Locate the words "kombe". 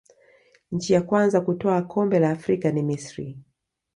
1.81-2.19